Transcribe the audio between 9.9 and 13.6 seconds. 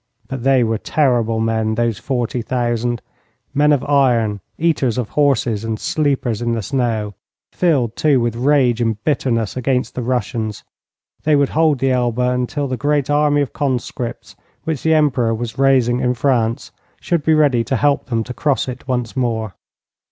the Russians. They would hold the Elbe until the great army of